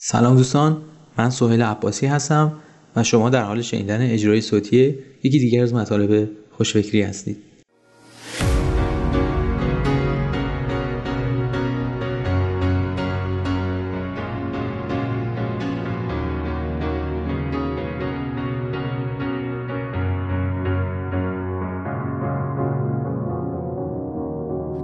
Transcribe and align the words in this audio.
سلام 0.00 0.36
دوستان 0.36 0.82
من 1.18 1.30
سهیل 1.30 1.62
عباسی 1.62 2.06
هستم 2.06 2.52
و 2.96 3.02
شما 3.02 3.30
در 3.30 3.42
حال 3.42 3.62
شنیدن 3.62 4.10
اجرای 4.10 4.40
صوتی 4.40 4.98
یکی 5.22 5.38
دیگر 5.38 5.62
از 5.62 5.74
مطالب 5.74 6.28
خوشفکری 6.52 7.02
هستید. 7.02 7.36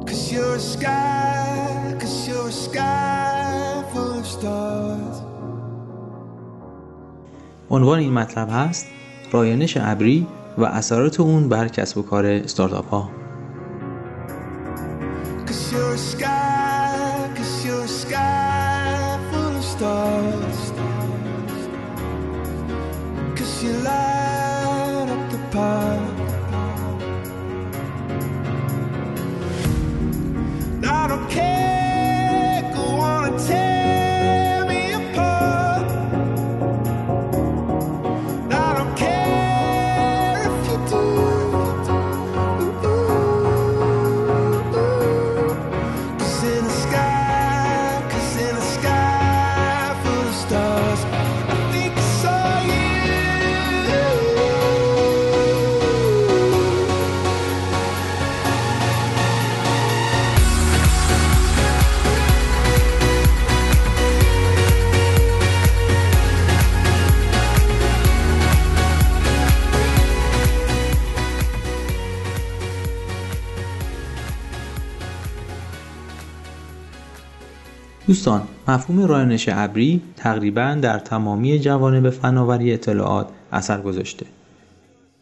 Cause 0.06 0.32
you're 0.32 0.54
a 0.54 0.60
sky, 0.60 1.96
cause 2.00 2.28
you're 2.28 2.48
a 2.48 2.52
sky. 2.52 3.04
عنوان 7.74 7.98
این 7.98 8.12
مطلب 8.12 8.48
هست 8.51 8.87
رایانش 9.33 9.77
ابری 9.80 10.27
و 10.59 10.64
اثرات 10.64 11.20
اون 11.20 11.48
بر 11.48 11.69
کسب 11.69 11.98
و 11.98 12.02
کار 12.02 12.27
استارتاپ 12.27 12.88
ها. 12.88 13.10
Cause 23.37 23.62
you're 23.62 24.23
in 46.56 46.64
the 46.64 46.70
sky, 46.70 47.03
دوستان 78.15 78.43
مفهوم 78.69 79.07
رایانش 79.07 79.48
ابری 79.53 80.01
تقریبا 80.17 80.79
در 80.83 80.98
تمامی 80.98 81.59
جوانب 81.59 82.11
فناوری 82.11 82.73
اطلاعات 82.73 83.29
اثر 83.53 83.81
گذاشته. 83.81 84.27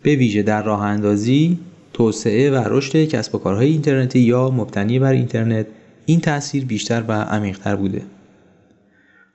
به 0.03 0.17
ویژه 0.17 0.43
در 0.43 0.63
راه 0.63 0.83
اندازی 0.83 1.59
توسعه 1.93 2.51
و 2.51 2.65
رشد 2.67 3.05
کسب 3.05 3.35
و 3.35 3.39
کارهای 3.39 3.69
اینترنتی 3.69 4.19
یا 4.19 4.51
مبتنی 4.51 4.99
بر 4.99 5.13
اینترنت 5.13 5.67
این 6.07 6.21
تاثیر 6.21 6.65
بیشتر 6.65 7.05
و 7.09 7.13
عمیقتر 7.13 7.77
بوده. 7.77 8.03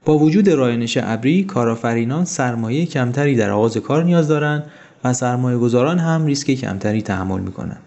با 0.06 0.18
وجود 0.18 0.50
رایانش 0.50 0.98
ابری 1.02 1.44
کارآفرینان 1.44 2.26
سرمایه 2.26 2.86
کمتری 2.86 3.36
در 3.36 3.50
آغاز 3.50 3.78
کار 3.78 4.04
نیاز 4.04 4.28
دارند 4.28 4.64
و 5.04 5.14
سرمایه 5.14 5.58
گذاران 5.58 6.00
هم 6.00 6.26
ریسک 6.26 6.52
کمتری 6.52 7.02
تحمل 7.02 7.40
می‌کنند. 7.40 7.82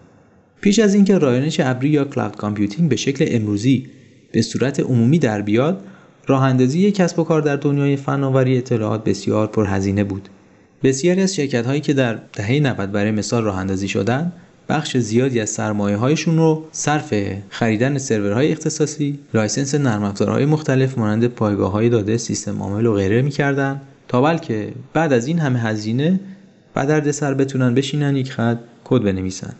پیش 0.61 0.79
از 0.79 0.93
اینکه 0.93 1.17
رایانش 1.17 1.59
ابری 1.59 1.89
یا 1.89 2.05
cloud 2.05 2.35
computing 2.35 2.89
به 2.89 2.95
شکل 2.95 3.25
امروزی 3.27 3.89
به 4.31 4.41
صورت 4.41 4.79
عمومی 4.79 5.19
در 5.19 5.41
بیاد 5.41 5.83
راه 6.27 6.43
اندازی 6.43 6.91
کسب 6.91 7.19
و 7.19 7.23
کار 7.23 7.41
در 7.41 7.55
دنیای 7.55 7.95
فناوری 7.95 8.57
اطلاعات 8.57 9.03
بسیار 9.03 9.47
پرهزینه 9.47 10.03
بود 10.03 10.29
بسیاری 10.83 11.21
از 11.21 11.35
شرکت 11.35 11.65
هایی 11.65 11.81
که 11.81 11.93
در 11.93 12.19
دهه 12.33 12.59
90 12.59 12.91
برای 12.91 13.11
مثال 13.11 13.43
راه 13.43 13.57
اندازی 13.57 13.87
شدن 13.87 14.31
بخش 14.69 14.97
زیادی 14.97 15.39
از 15.39 15.49
سرمایه 15.49 15.97
هایشون 15.97 16.37
رو 16.37 16.63
صرف 16.71 17.13
خریدن 17.49 17.97
سرورهای 17.97 18.51
اختصاصی، 18.51 19.19
license 19.33 19.75
نرم 19.75 20.03
افزارهای 20.03 20.45
مختلف 20.45 20.97
مانند 20.97 21.27
پایگاه 21.27 21.71
های 21.71 21.89
داده، 21.89 22.17
سیستم 22.17 22.61
عامل 22.61 22.85
و 22.85 22.93
غیره 22.93 23.21
می‌کردن 23.21 23.81
تا 24.07 24.21
بلکه 24.21 24.73
بعد 24.93 25.13
از 25.13 25.27
این 25.27 25.39
همه 25.39 25.59
هزینه 25.59 26.19
و 26.75 26.85
درد 26.85 27.11
سر 27.11 27.33
بتونن 27.33 27.73
بشینن 27.73 28.15
یک 28.15 28.31
خط 28.31 28.57
کد 28.83 29.01
بنویسن. 29.01 29.53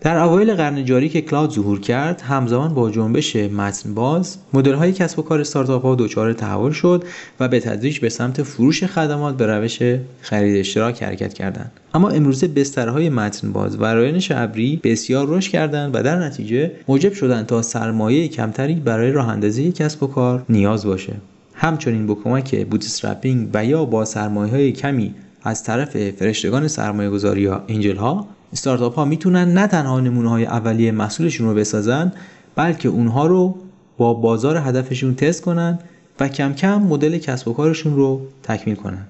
در 0.00 0.18
اوایل 0.18 0.54
قرن 0.54 0.84
جاری 0.84 1.08
که 1.08 1.20
cloud 1.20 1.50
ظهور 1.50 1.80
کرد 1.80 2.20
همزمان 2.20 2.74
با 2.74 2.90
جنبش 2.90 3.36
متن 3.36 3.94
باز 3.94 4.36
مدل 4.52 4.74
های 4.74 4.92
کسب 4.92 5.18
و 5.18 5.22
کار 5.22 5.40
استارتاپ 5.40 5.82
ها 5.82 5.94
دچار 5.94 6.32
تحول 6.32 6.72
شد 6.72 7.04
و 7.40 7.48
به 7.48 7.60
تدریج 7.60 7.98
به 7.98 8.08
سمت 8.08 8.42
فروش 8.42 8.84
خدمات 8.84 9.36
به 9.36 9.46
روش 9.46 9.78
خرید 10.20 10.56
اشتراک 10.56 11.02
حرکت 11.02 11.34
کردند. 11.34 11.72
اما 11.94 12.08
امروزه 12.08 12.48
بسترهای 12.48 13.08
متن 13.08 13.52
باز 13.52 13.80
و 13.80 13.84
رایانش 13.84 14.30
ابری 14.30 14.80
بسیار 14.84 15.26
رشد 15.28 15.50
کردند 15.50 15.94
و 15.94 16.02
در 16.02 16.18
نتیجه 16.18 16.70
موجب 16.88 17.12
شدند 17.12 17.46
تا 17.46 17.62
سرمایه 17.62 18.28
کمتری 18.28 18.74
برای 18.74 19.12
راه 19.12 19.28
اندازی 19.28 19.72
کسب 19.72 20.02
و 20.02 20.06
کار 20.06 20.44
نیاز 20.48 20.86
باشه. 20.86 21.12
همچنین 21.54 22.06
با 22.06 22.14
کمک 22.14 22.66
bootstrapping 22.66 23.48
و 23.54 23.64
یا 23.64 23.84
با 23.84 24.04
سرمایه 24.04 24.52
های 24.52 24.72
کمی 24.72 25.14
از 25.42 25.64
طرف 25.64 26.10
فرشتگان 26.10 26.68
سرمایه 26.68 27.10
گذاری 27.10 27.40
یا 27.40 27.64
انجل 27.68 27.96
ها 27.96 28.28
استارتاپ 28.56 28.94
ها 28.94 29.04
می‌تونن 29.04 29.52
نه 29.52 29.66
تنها 29.66 30.00
نمونه 30.00 30.30
های 30.30 30.46
اولیه 30.46 30.92
محصولشون 30.92 31.48
رو 31.48 31.54
بسازن 31.54 32.12
بلکه 32.54 32.88
اونها 32.88 33.26
رو 33.26 33.54
با 33.98 34.14
بازار 34.14 34.56
هدفشون 34.56 35.14
تست 35.14 35.42
کنن 35.42 35.78
و 36.20 36.28
کم 36.28 36.52
کم 36.52 36.82
مدل 36.82 37.18
کسب 37.18 37.48
و 37.48 37.52
کارشون 37.52 37.96
رو 37.96 38.20
تکمیل 38.42 38.76
کنن. 38.76 39.06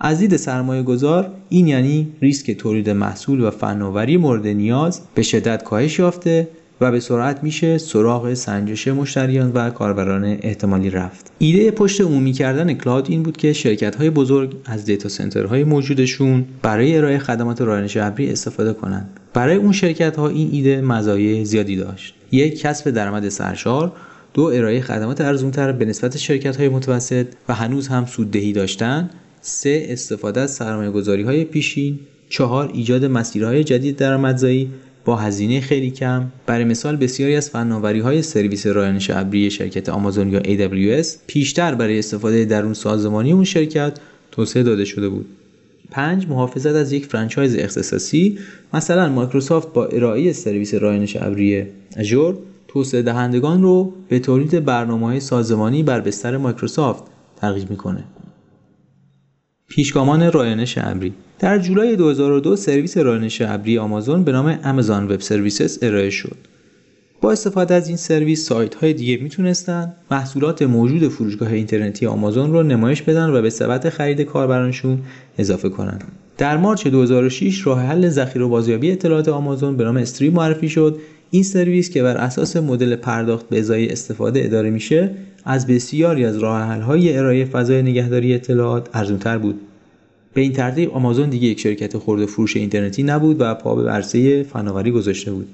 از 0.00 0.18
دید 0.18 0.36
سرمایه 0.36 0.82
گذار 0.82 1.30
این 1.48 1.68
یعنی 1.68 2.12
ریسک 2.22 2.50
تولید 2.50 2.90
محصول 2.90 3.40
و 3.40 3.50
فناوری 3.50 4.16
مورد 4.16 4.46
نیاز 4.46 5.00
به 5.14 5.22
شدت 5.22 5.62
کاهش 5.62 5.98
یافته 5.98 6.48
و 6.80 6.90
به 6.90 7.00
سرعت 7.00 7.42
میشه 7.42 7.78
سراغ 7.78 8.34
سنجش 8.34 8.88
مشتریان 8.88 9.52
و 9.54 9.70
کاربران 9.70 10.24
احتمالی 10.24 10.90
رفت. 10.90 11.32
ایده 11.38 11.70
پشت 11.70 12.00
عمومی 12.00 12.32
کردن 12.32 12.74
کلاود 12.74 13.06
این 13.10 13.22
بود 13.22 13.36
که 13.36 13.52
شرکت 13.52 13.96
های 13.96 14.10
بزرگ 14.10 14.56
از 14.64 14.84
دیتا 14.84 15.08
سنترهای 15.08 15.64
موجودشون 15.64 16.44
برای 16.62 16.96
ارائه 16.96 17.18
خدمات 17.18 17.60
رایانش 17.60 17.96
ابری 17.96 18.30
استفاده 18.30 18.72
کنند. 18.72 19.20
برای 19.34 19.56
اون 19.56 19.72
شرکت 19.72 20.16
ها 20.16 20.28
این 20.28 20.48
ایده 20.52 20.80
مزایای 20.80 21.44
زیادی 21.44 21.76
داشت. 21.76 22.14
یک 22.32 22.60
کسب 22.60 22.90
درآمد 22.90 23.28
سرشار. 23.28 23.92
دو 24.34 24.42
ارائه 24.42 24.80
خدمات 24.80 25.20
ارزونتر 25.20 25.72
به 25.72 25.84
نسبت 25.84 26.16
شرکت 26.16 26.56
های 26.56 26.68
متوسط 26.68 27.26
و 27.48 27.54
هنوز 27.54 27.88
هم 27.88 28.06
سوددهی 28.06 28.52
داشتن. 28.52 29.10
سه 29.40 29.86
استفاده 29.88 30.40
از 30.40 30.50
سرمایه 30.50 31.24
های 31.24 31.44
پیشین. 31.44 31.98
چهار 32.28 32.70
ایجاد 32.74 33.04
مسیرهای 33.04 33.64
جدید 33.64 33.96
درآمدزایی. 33.96 34.70
با 35.04 35.16
هزینه 35.16 35.60
خیلی 35.60 35.90
کم. 35.90 36.26
برای 36.46 36.64
مثال 36.64 36.96
بسیاری 36.96 37.36
از 37.36 37.50
فناوری 37.50 38.00
های 38.00 38.22
سرویس 38.22 38.66
رایانش 38.66 39.10
ابری 39.10 39.50
شرکت 39.50 39.88
آمازون 39.88 40.32
یا 40.32 40.40
AWS 40.40 41.06
پیشتر 41.26 41.74
برای 41.74 41.98
استفاده 41.98 42.44
درون 42.44 42.74
سازمانی 42.74 43.32
اون 43.32 43.44
شرکت 43.44 43.98
توسعه 44.32 44.62
داده 44.62 44.84
شده 44.84 45.08
بود. 45.08 45.26
5 45.90 46.26
محافظت 46.26 46.74
از 46.74 46.92
یک 46.92 47.06
franchise 47.06 47.56
اختصاصی. 47.56 48.38
مثلا 48.74 49.08
مایکروسافت 49.08 49.72
با 49.72 49.86
ارائه 49.86 50.32
سرویس 50.32 50.74
رایانش 50.74 51.16
ابری 51.16 51.66
اژور 51.96 52.38
توسعه 52.68 53.02
دهندگان 53.02 53.62
رو 53.62 53.92
به 54.08 54.18
تولید 54.18 54.64
برنامه 54.64 55.06
های 55.06 55.20
سازمانی 55.20 55.82
بر 55.82 56.00
بستر 56.00 56.36
مایکروسافت 56.36 57.04
ترغیب 57.36 57.70
می‌کنه. 57.70 58.04
پیشگامان 59.68 60.32
رایانش 60.32 60.78
ابری 60.78 61.12
در 61.38 61.58
جولای 61.58 61.96
2002 61.96 62.56
سرویس 62.56 62.96
رایانش 62.96 63.42
ابری 63.42 63.78
آمازون 63.78 64.24
به 64.24 64.32
نام 64.32 64.58
آمازون 64.64 65.10
وب 65.10 65.20
سرویسز 65.20 65.78
ارائه 65.82 66.10
شد. 66.10 66.36
با 67.20 67.32
استفاده 67.32 67.74
از 67.74 67.88
این 67.88 67.96
سرویس 67.96 68.46
سایت 68.46 68.74
های 68.74 68.92
دیگه 68.92 69.16
می‌تونستن 69.16 69.92
محصولات 70.10 70.62
موجود 70.62 71.08
فروشگاه 71.08 71.52
اینترنتی 71.52 72.06
آمازون 72.06 72.52
رو 72.52 72.62
نمایش 72.62 73.02
بدن 73.02 73.30
و 73.30 73.42
به 73.42 73.50
ثبت 73.50 73.90
خرید 73.90 74.20
کاربرانشون 74.20 74.98
اضافه 75.38 75.68
کنن. 75.68 75.98
در 76.38 76.56
مارچ 76.56 76.86
2006 76.86 77.66
راه 77.66 77.80
حل 77.80 78.08
ذخیره 78.08 78.44
و 78.44 78.48
بازیابی 78.48 78.90
اطلاعات 78.90 79.28
آمازون 79.28 79.76
به 79.76 79.84
نام 79.84 79.96
استریم 79.96 80.32
معرفی 80.32 80.68
شد. 80.68 80.98
این 81.30 81.42
سرویس 81.42 81.90
که 81.90 82.02
بر 82.02 82.16
اساس 82.16 82.56
مدل 82.56 82.96
پرداخت 82.96 83.48
به 83.48 83.58
ازای 83.58 83.88
استفاده 83.88 84.44
اداره 84.44 84.70
میشه 84.70 85.10
از 85.44 85.66
بسیاری 85.66 86.24
از 86.24 86.38
راه 86.38 86.62
های 86.62 87.16
ارائه 87.16 87.44
فضای 87.44 87.82
نگهداری 87.82 88.34
اطلاعات 88.34 88.88
ارزونتر 88.94 89.38
بود. 89.38 89.60
به 90.34 90.40
این 90.40 90.52
ترتیب 90.52 90.90
آمازون 90.90 91.30
دیگه 91.30 91.48
یک 91.48 91.60
شرکت 91.60 91.98
خرده 91.98 92.26
فروش 92.26 92.56
اینترنتی 92.56 93.02
نبود 93.02 93.36
و 93.40 93.54
پا 93.54 93.74
به 93.74 93.90
عرصه 93.90 94.42
فناوری 94.42 94.90
گذاشته 94.90 95.32
بود. 95.32 95.48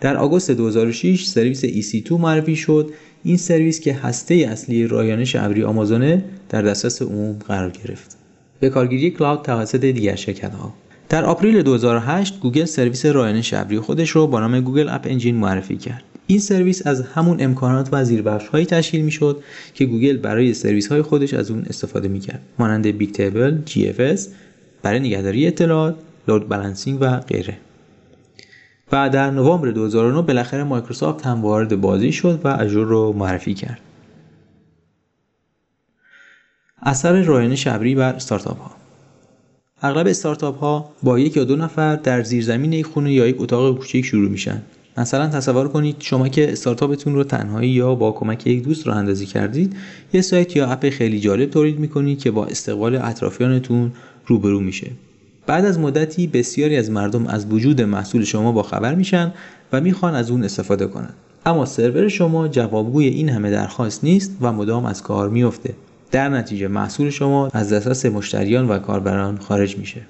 در 0.00 0.16
آگوست 0.16 0.50
2006 0.50 1.26
سرویس 1.26 1.64
EC2 1.64 2.12
معرفی 2.12 2.56
شد 2.56 2.90
این 3.24 3.36
سرویس 3.36 3.80
که 3.80 3.94
هسته 3.94 4.34
اصلی 4.34 4.86
رایانش 4.86 5.36
ابری 5.36 5.64
آمازونه 5.64 6.24
در 6.48 6.62
دسترس 6.62 7.02
عموم 7.02 7.38
قرار 7.48 7.70
گرفت 7.70 8.16
به 8.60 8.68
کارگیری 8.70 9.10
کلاود 9.10 9.42
توسط 9.42 9.80
دیگر 9.80 10.14
شرکت 10.14 10.54
ها 10.54 10.74
در 11.08 11.24
آپریل 11.24 11.62
2008 11.62 12.40
گوگل 12.40 12.64
سرویس 12.64 13.06
رایانش 13.06 13.54
ابری 13.54 13.80
خودش 13.80 14.10
رو 14.10 14.26
با 14.26 14.40
نام 14.40 14.60
Google 14.60 14.88
App 14.88 15.00
Engine 15.04 15.36
معرفی 15.36 15.76
کرد. 15.76 16.02
این 16.26 16.38
سرویس 16.38 16.86
از 16.86 17.02
همون 17.02 17.36
امکانات 17.40 17.88
و 17.92 18.04
زیربخش 18.04 18.48
هایی 18.48 18.66
تشکیل 18.66 19.00
می 19.00 19.10
شد 19.10 19.42
که 19.74 19.84
گوگل 19.84 20.16
برای 20.16 20.54
سرویس 20.54 20.88
های 20.88 21.02
خودش 21.02 21.34
از 21.34 21.50
اون 21.50 21.66
استفاده 21.68 22.08
می 22.08 22.20
کرد 22.20 22.40
مانند 22.58 22.86
Bigtable، 22.86 23.58
GFS 23.66 24.20
برای 24.82 25.00
نگهداری 25.00 25.46
اطلاعات، 25.46 25.94
load 26.28 26.48
balancing 26.48 26.98
و 27.00 27.16
غیره. 27.16 27.58
و 28.92 29.10
در 29.10 29.30
نوامبر 29.30 29.70
2009 29.70 30.22
بالاخره 30.22 30.64
مایکروسافت 30.64 31.26
هم 31.26 31.42
وارد 31.42 31.80
بازی 31.80 32.12
شد 32.12 32.40
و 32.44 32.48
Azure 32.60 32.86
رو 32.86 33.12
معرفی 33.12 33.54
کرد. 33.54 33.80
اثر 36.82 37.22
رایانش 37.22 37.66
ابری 37.66 37.94
بر 37.94 38.12
استارتاپ 38.12 38.58
ها. 38.58 38.85
اغلب 39.82 40.06
استارتاپ 40.06 40.58
ها 40.58 40.90
با 41.02 41.18
یک 41.18 41.36
یا 41.36 41.44
دو 41.44 41.56
نفر 41.56 41.96
در 41.96 42.22
زیرزمین 42.22 42.72
یک 42.72 42.86
خونه 42.86 43.12
یا 43.12 43.26
یک 43.26 43.36
اتاق 43.38 43.78
کوچک 43.78 44.02
شروع 44.02 44.30
میشن. 44.30 44.62
مثلا 44.96 45.28
تصور 45.28 45.68
کنید 45.68 45.96
شما 45.98 46.28
که 46.28 46.52
استارتاپتون 46.52 47.14
رو 47.14 47.24
تنهایی 47.24 47.70
یا 47.70 47.94
با 47.94 48.12
کمک 48.12 48.46
یک 48.46 48.64
دوست 48.64 48.86
راه 48.86 48.96
اندازی 48.96 49.26
کردید 49.26 49.76
یه 50.12 50.20
سایت 50.20 50.56
یا 50.56 50.66
اپ 50.66 50.88
خیلی 50.88 51.20
جالب 51.20 51.50
تولید 51.50 51.78
می‌کنید 51.78 52.18
که 52.18 52.30
با 52.30 52.46
استقبال 52.46 52.96
اطرافیانتون 52.96 53.92
روبرو 54.26 54.60
میشه. 54.60 54.90
بعد 55.46 55.64
از 55.64 55.78
مدتی 55.78 56.26
بسیاری 56.26 56.76
از 56.76 56.90
مردم 56.90 57.26
از 57.26 57.46
وجود 57.50 57.82
محصول 57.82 58.24
شما 58.24 58.52
با 58.52 58.62
خبر 58.62 58.94
میشن 58.94 59.32
و 59.72 59.80
می‌خوان 59.80 60.14
از 60.14 60.30
اون 60.30 60.44
استفاده 60.44 60.86
کنند 60.86 61.14
اما 61.46 61.64
سرور 61.64 62.08
شما 62.08 62.48
جوابگوی 62.48 63.06
این 63.06 63.28
همه 63.28 63.50
درخواست 63.50 64.04
نیست 64.04 64.36
و 64.40 64.52
مدام 64.52 64.86
از 64.86 65.02
کار 65.02 65.28
میفته 65.28 65.74
در 66.10 66.28
نتیجه 66.28 66.68
محصول 66.68 67.10
شما 67.10 67.48
از 67.52 67.72
دسترس 67.72 68.06
مشتریان 68.06 68.68
و 68.68 68.78
کاربران 68.78 69.38
خارج 69.38 69.78
میشه. 69.78 70.00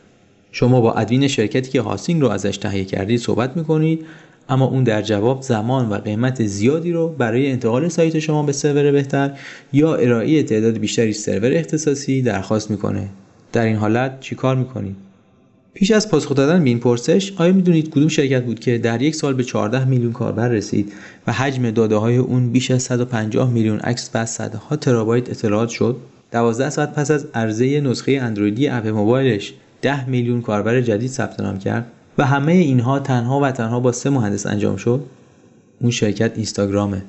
شما 0.53 0.81
با 0.81 0.93
ادوین 0.93 1.29
شرکتی 1.29 1.71
که 1.71 1.81
هاستینگ 1.81 2.23
رو 2.23 2.29
ازش 2.29 2.57
تهیه 2.57 2.85
کردید 2.85 3.21
صحبت 3.21 3.57
می‌کنید 3.57 4.07
اما 4.49 4.65
اون 4.65 4.85
در 4.85 5.03
جواب 5.03 5.43
زمان 5.43 5.89
و 5.89 5.95
قیمت 5.95 6.47
زیادی 6.47 6.93
رو 6.93 7.09
برای 7.09 7.51
انتقال 7.51 7.89
سایت 7.89 8.19
شما 8.19 8.43
به 8.43 8.53
سرور 8.53 8.93
بهتر 8.93 9.39
یا 9.73 9.95
ارائه 9.95 10.43
تعداد 10.43 10.79
بیشتری 10.79 11.13
سرور 11.13 11.53
اختصاصی 11.55 12.23
درخواست 12.23 12.71
می‌کنه. 12.71 13.09
در 13.53 13.65
این 13.65 13.77
حالت 13.77 14.21
چیکار 14.21 14.57
می‌کنید؟ 14.57 14.97
پیش 15.77 15.91
از 15.91 16.09
پاسخ 16.09 16.35
دادن 16.35 16.65
به 16.65 16.71
این 16.71 16.79
پرسش 16.79 17.33
آیا 17.37 17.53
می‌دونید 17.53 17.91
کدوم 17.91 18.09
شرکت 18.09 18.45
بود 18.45 18.61
که 18.61 18.79
در 18.79 19.03
یک 19.03 19.15
سال 19.15 19.35
به 19.35 19.45
14 19.45 19.85
میلیون 19.85 20.13
کاربر 20.13 20.49
رسید 20.49 20.93
و 21.27 21.33
حجم 21.33 21.71
داده 21.71 21.97
های 21.97 22.17
اون 22.17 22.53
بیش 22.53 22.71
از 22.71 22.83
150 22.83 23.51
میلیون 23.51 23.79
عکس 23.79 24.11
و 24.15 24.27
صدها 24.27 24.77
ترابایت 24.77 25.31
اطلاعات 25.31 25.69
شد؟ 25.69 25.97
12 26.33 26.71
ساعت 26.71 26.95
پس 26.95 27.11
از 27.11 27.27
عرضه 27.35 27.81
نسخه 27.81 28.13
اندرویدی 28.13 28.69
اپ 28.69 28.87
موبایلش 28.87 29.55
10 29.83 30.09
میلیون 30.09 30.43
کاربر 30.43 30.81
جدید 30.81 31.11
ثبت 31.11 31.41
نام 31.41 31.59
کرد 31.59 31.87
و 32.19 32.27
همه 32.27 32.53
اینها 32.53 32.99
تنها 32.99 33.41
و 33.41 33.51
تنها 33.51 33.81
با 33.81 33.93
سه 33.93 34.11
مهندس 34.11 34.47
انجام 34.47 34.77
شد. 34.77 35.01
اون 35.81 35.91
شرکت 35.91 36.33
اینستاگرامه. 36.35 37.03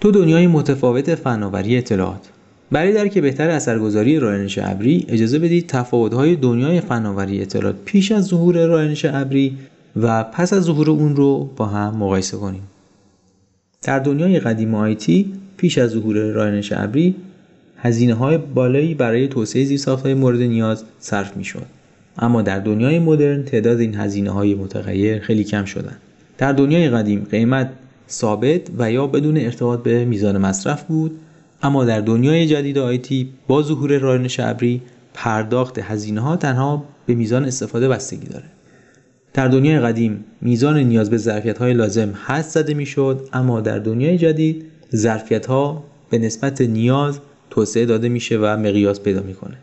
تو 0.00 0.10
دنیای 0.10 0.46
متفاوت 0.46 1.14
فناوری 1.14 1.78
اطلاعات. 1.78 2.28
برای 2.70 2.92
درک 2.92 3.18
بهتر 3.18 3.50
اثرگذاری 3.50 4.18
رایانش 4.18 4.58
ابری 4.62 5.06
اجازه 5.08 5.38
بدید 5.38 5.66
تفاوت‌های 5.66 6.36
دنیای 6.36 6.80
فناوری 6.80 7.42
اطلاعات 7.42 7.76
پیش 7.84 8.12
از 8.12 8.24
ظهور 8.24 8.66
رایانش 8.66 9.04
ابری 9.04 9.56
و 9.96 10.24
پس 10.24 10.52
از 10.52 10.62
ظهور 10.62 10.90
اون 10.90 11.16
رو 11.16 11.50
با 11.56 11.66
هم 11.66 11.96
مقایسه 11.96 12.36
کنیم 12.36 12.62
در 13.82 13.98
دنیای 13.98 14.40
قدیم 14.40 14.74
آیتی 14.74 15.32
پیش 15.56 15.78
از 15.78 15.90
ظهور 15.90 16.16
رایانش 16.16 16.72
ابری 16.72 17.14
هزینه 17.78 18.14
های 18.14 18.38
بالایی 18.38 18.94
برای 18.94 19.28
توسعه 19.28 19.64
زیرساختهای 19.64 20.14
مورد 20.14 20.40
نیاز 20.40 20.84
صرف 20.98 21.36
می 21.36 21.44
شد. 21.44 21.66
اما 22.18 22.42
در 22.42 22.58
دنیای 22.58 22.98
مدرن 22.98 23.42
تعداد 23.42 23.80
این 23.80 23.94
هزینه 23.94 24.30
های 24.30 24.54
متغیر 24.54 25.18
خیلی 25.18 25.44
کم 25.44 25.64
شدن. 25.64 25.96
در 26.38 26.52
دنیای 26.52 26.90
قدیم 26.90 27.26
قیمت 27.30 27.70
ثابت 28.10 28.60
و 28.78 28.92
یا 28.92 29.06
بدون 29.06 29.36
ارتباط 29.36 29.82
به 29.82 30.04
میزان 30.04 30.38
مصرف 30.38 30.82
بود 30.82 31.20
اما 31.62 31.84
در 31.84 32.00
دنیای 32.00 32.46
جدید 32.46 32.78
آیتی 32.78 33.28
با 33.46 33.62
ظهور 33.62 33.98
رایانش 33.98 34.40
ابری 34.40 34.82
پرداخت 35.14 35.78
هزینه 35.78 36.20
ها 36.20 36.36
تنها 36.36 36.84
به 37.06 37.14
میزان 37.14 37.44
استفاده 37.44 37.88
بستگی 37.88 38.26
داره. 38.26 38.44
در 39.34 39.48
دنیای 39.48 39.80
قدیم 39.80 40.24
میزان 40.40 40.78
نیاز 40.78 41.10
به 41.10 41.16
ظرفیت 41.16 41.58
های 41.58 41.74
لازم 41.74 42.14
حد 42.24 42.44
زده 42.44 42.74
می‌شد 42.74 43.28
اما 43.32 43.60
در 43.60 43.78
دنیای 43.78 44.18
جدید 44.18 44.64
ظرفیت 44.96 45.46
ها 45.46 45.84
به 46.10 46.18
نسبت 46.18 46.60
نیاز 46.60 47.18
توسعه 47.50 47.86
داده 47.86 48.08
میشه 48.08 48.38
و 48.38 48.56
مقیاس 48.56 49.00
پیدا 49.00 49.22
می‌کنه. 49.22 49.56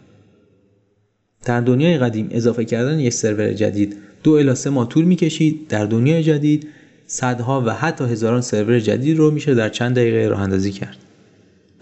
در 1.46 1.62
دنیای 1.62 1.98
قدیم 1.98 2.28
اضافه 2.32 2.66
کردن 2.66 3.00
یک 3.00 3.14
سرور 3.14 3.54
جدید 3.54 3.98
دو 4.24 4.32
الی 4.32 4.56
سه 4.56 4.70
ماه 4.70 4.90
طول 4.90 5.06
می‌کشید. 5.06 5.68
در 5.68 5.86
دنیای 5.86 6.24
جدید 6.24 6.68
صدها 7.08 7.64
و 7.66 7.74
حتی 7.74 8.04
هزاران 8.04 8.42
سرور 8.42 8.80
جدید 8.80 9.18
رو 9.18 9.32
میشه 9.32 9.54
در 9.54 9.70
چند 9.70 9.96
دقیقه 9.96 10.28
راه 10.28 10.42
اندازی 10.42 10.72
کرد. 10.72 10.98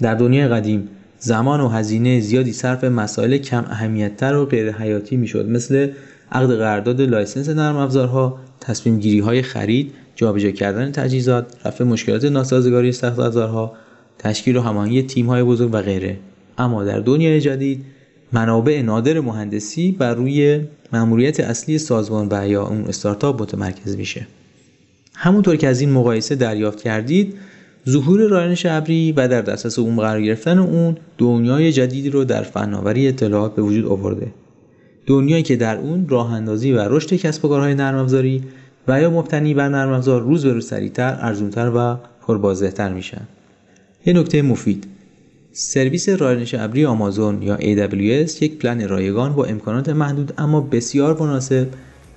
در 0.02 0.16
دنیای 0.16 0.48
قدیم 0.48 0.90
زمان 1.20 1.62
و 1.62 1.68
هزینه 1.68 2.20
زیادی 2.20 2.54
صرف 2.54 2.84
مسائل 2.84 3.38
کم 3.38 3.66
اهمیتتر 3.70 4.36
و 4.36 4.46
غیر 4.46 4.72
حیاتی 4.72 5.18
می‌شد 5.18 5.50
مثل 5.50 5.90
عقد 6.32 6.56
قرارداد 6.56 7.02
license 7.02 7.50
نرم 7.50 7.76
افزارها 7.76 8.40
تصمیم 8.60 9.00
گیری 9.00 9.20
های 9.20 9.42
خرید 9.42 9.92
جابجا 10.16 10.52
کردن 10.52 10.92
تجهیزات 10.92 11.46
رفع 11.66 11.84
مشکلات 11.84 12.26
ناسازگاری 12.26 12.92
سخت 12.92 13.20
افزارها 13.20 13.74
تشکیل 14.20 14.58
و 14.58 14.62
هماهنگی 14.62 15.04
تیم 15.04 15.26
های 15.26 15.44
بزرگ 15.44 15.74
و 15.74 15.82
غیره. 15.82 16.18
اما 16.58 16.84
در 16.84 17.00
دنیای 17.00 17.42
جدید 17.42 17.86
منابع 18.32 18.82
نادر 18.82 19.20
مهندسی 19.20 19.92
بر 19.92 20.14
روی 20.14 20.62
مأموریت 20.94 21.40
اصلی 21.40 21.78
سازمان 21.78 22.28
و 22.32 22.48
یا 22.48 22.68
اون 22.68 22.86
استارتاپ 22.86 23.42
متمرکز 23.42 23.98
میشه. 23.98 24.28
همونطور 25.16 25.56
که 25.56 25.68
از 25.68 25.82
این 25.82 25.92
مقایسه 25.92 26.36
دریافت 26.36 26.82
کردید 26.82 27.34
ظهور 27.90 28.22
رایانش 28.28 28.66
ابری 28.66 29.12
و 29.12 29.28
در 29.28 29.42
دسترس 29.42 29.80
اون 29.80 29.96
قرار 29.96 30.22
گرفتن 30.22 30.58
اون 30.58 30.98
دنیای 31.18 31.72
جدیدی 31.72 32.10
رو 32.10 32.24
در 32.24 32.42
فناوری 32.42 33.08
اطلاعات 33.08 33.56
به 33.56 33.62
وجود 33.62 33.86
آورده. 33.86 34.28
دنیایی 35.06 35.44
که 35.44 35.56
در 35.56 35.78
اون 35.78 36.10
راه 36.10 36.34
اندازی 36.34 36.72
و 36.72 36.80
رشد 36.80 37.14
کسب 37.14 37.46
و 37.46 37.48
کارهای 37.48 37.76
نرم 37.76 37.98
افزاری 37.98 38.44
و 38.88 39.02
یا 39.02 39.10
مبتنی 39.10 39.54
بر 39.54 39.70
نرم 39.70 39.92
افزار 39.92 40.22
روز 40.22 40.46
به 40.46 40.54
روز 40.54 40.68
سریعتر 40.68 41.18
ارزونتر 41.22 41.72
و 41.76 41.96
پربازدهتر 42.28 42.94
میشن. 42.94 43.28
یه 44.06 44.14
نکته 44.14 44.42
مفید. 44.42 44.88
سرویس 45.54 46.10
رایانش 46.10 46.54
ابری 46.54 46.86
آمازون 46.86 47.42
یا 47.42 47.58
AWS 47.58 48.42
یک 48.42 48.58
پلن 48.58 48.88
رایگان 48.88 49.34
با 49.34 49.46
امکانات 49.46 49.90
محدود 49.90 50.34
اما 50.38 50.62
بسیار 50.62 51.20
مناسب 51.20 51.68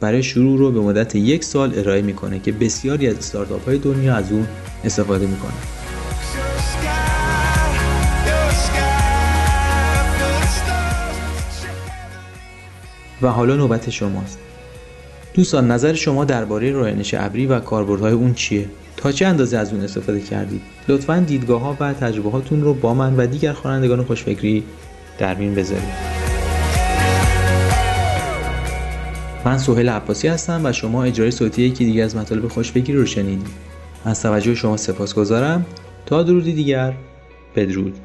برای 0.04 0.22
شروع 0.22 0.58
رو 0.58 0.72
به 0.72 0.80
مدت 0.80 1.14
یک 1.14 1.44
سال 1.44 1.78
ارائه 1.78 2.02
می‌کنه 2.02 2.38
که 2.38 2.52
بسیاری 2.52 3.08
از 3.08 3.18
استارتاپ 3.18 3.64
های 3.64 3.78
دنیا 3.78 4.14
از 4.14 4.32
اون 4.32 4.46
استفاده 4.84 5.26
می‌کنن. 5.26 5.52
و 13.22 13.28
حالا 13.28 13.56
نوبت 13.56 13.90
شماست. 13.90 14.38
دوستان 15.34 15.70
نظر 15.70 15.94
شما 15.94 16.24
درباره 16.24 16.72
رایانش 16.72 17.14
ابری 17.14 17.46
و 17.46 17.60
کاربردهای 17.60 18.12
اون 18.12 18.34
چیه؟ 18.34 18.66
تا 18.96 19.12
چه 19.12 19.26
اندازه 19.26 19.58
از 19.58 19.72
اون 19.72 19.84
استفاده 19.84 20.20
کردید؟ 20.20 20.62
لطفا 20.88 21.24
دیدگاه 21.26 21.60
ها 21.60 21.76
و 21.80 21.92
تجربه 21.92 22.30
هاتون 22.30 22.62
رو 22.62 22.74
با 22.74 22.94
من 22.94 23.16
و 23.16 23.26
دیگر 23.26 23.52
خوانندگان 23.52 24.04
خوشفکری 24.04 24.64
در 25.18 25.34
میون 25.34 25.54
بذارید. 25.54 26.23
من 29.44 29.58
سهیل 29.58 29.88
عباسی 29.88 30.28
هستم 30.28 30.60
و 30.64 30.72
شما 30.72 31.04
اجرای 31.04 31.30
صوتی 31.30 31.62
یکی 31.62 31.84
دیگه 31.84 32.04
از 32.04 32.16
مطالب 32.16 32.48
خوشفکری 32.48 32.96
رو 32.96 33.06
شنیدید. 33.06 33.46
از 34.04 34.22
توجه 34.22 34.54
شما 34.54 34.76
سپاسگزارم. 34.76 35.66
تا 36.06 36.22
درودی 36.22 36.52
دیگر 36.52 36.94
بدرود. 37.56 37.96